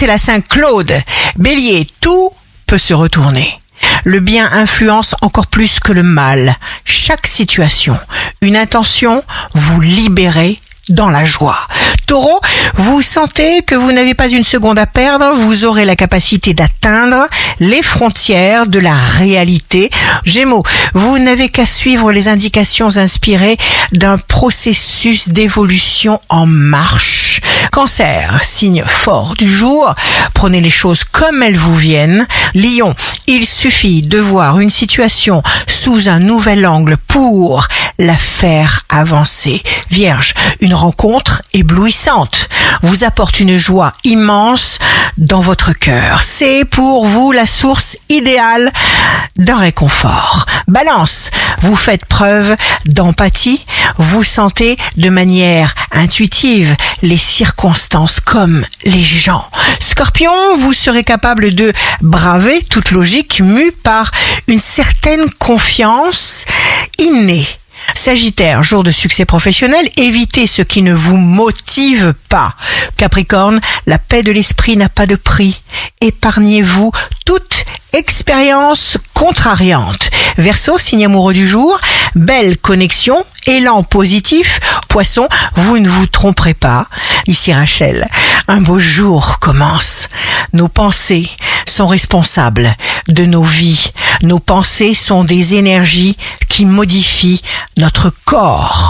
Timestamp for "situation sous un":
34.70-36.18